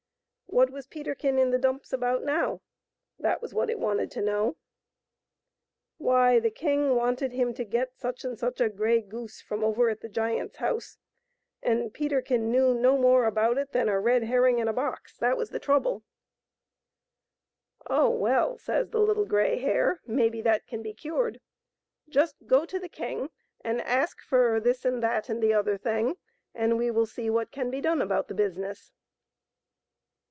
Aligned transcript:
What 0.53 0.69
was 0.69 0.85
Peterkin 0.85 1.39
in 1.39 1.51
the 1.51 1.57
dumps 1.57 1.93
about 1.93 2.25
now? 2.25 2.59
That 3.17 3.41
was 3.41 3.53
what 3.53 3.69
it 3.69 3.79
wanted 3.79 4.11
to 4.11 4.21
know. 4.21 4.57
Why, 5.97 6.39
the 6.41 6.51
king 6.51 6.93
wanted 6.97 7.31
him 7.31 7.53
to 7.53 7.63
get 7.63 7.95
such 7.95 8.25
and 8.25 8.37
such 8.37 8.59
a 8.59 8.67
grey 8.67 9.01
goose 9.01 9.39
from 9.41 9.63
over 9.63 9.89
at 9.89 10.01
the 10.01 10.09
giant's 10.09 10.57
house, 10.57 10.97
and 11.63 11.93
Peterkin 11.93 12.51
knew 12.51 12.73
no 12.73 12.97
more 12.97 13.23
about 13.27 13.57
it 13.57 13.71
than 13.71 13.87
a 13.87 13.97
red 13.97 14.23
herring 14.23 14.59
in 14.59 14.67
a 14.67 14.73
box; 14.73 15.17
that 15.19 15.37
was 15.37 15.51
the 15.51 15.57
trouble. 15.59 16.03
PETERKIN 17.87 17.95
AND 17.95 17.95
THE 17.95 17.95
LITTLE 17.95 17.95
GREY 17.95 17.95
HARE. 17.95 17.95
i8i" 17.95 18.03
Oh, 18.03 18.09
well/* 18.49 18.57
says 18.57 18.89
the 18.89 18.99
Little 18.99 19.25
Grey 19.25 19.57
Hare," 19.57 20.01
maybe 20.05 20.41
that 20.41 20.67
can 20.67 20.81
be 20.81 20.93
cured; 20.93 21.39
just 22.09 22.35
go 22.45 22.65
to 22.65 22.77
the 22.77 22.89
king 22.89 23.29
and 23.61 23.81
ask 23.83 24.19
for 24.21 24.59
this 24.59 24.83
and 24.83 25.01
that 25.01 25.29
and 25.29 25.41
the 25.41 25.53
other 25.53 25.77
thing, 25.77 26.17
and 26.53 26.77
we 26.77 26.91
will 26.91 27.05
see 27.05 27.29
what 27.29 27.51
can 27.53 27.69
be 27.71 27.79
done 27.79 28.01
about 28.01 28.27
the 28.27 28.35
business." 28.35 28.91